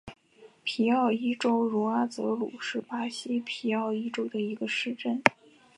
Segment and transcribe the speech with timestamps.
[0.63, 5.21] 皮奥伊州茹阿泽鲁是巴西皮奥伊州的一个市镇。